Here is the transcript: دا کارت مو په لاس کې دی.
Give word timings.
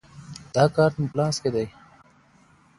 دا 0.55 0.63
کارت 0.75 0.93
مو 0.99 1.05
په 1.11 1.15
لاس 1.19 1.35
کې 1.43 1.49
دی. 1.55 1.65